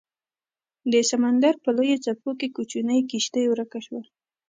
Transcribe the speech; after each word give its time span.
د 0.91 0.93
سمندر 1.11 1.53
په 1.63 1.69
لویو 1.77 2.01
څپو 2.05 2.31
کې 2.39 2.47
کوچنۍ 2.55 2.99
کیشتي 3.09 3.43
ورکه 3.49 3.79
شوه 3.85 4.01